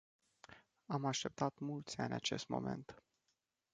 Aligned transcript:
Am 0.85 1.05
așteptat 1.05 1.59
mulți 1.59 1.99
ani 1.99 2.13
acest 2.13 2.47
moment. 2.47 3.03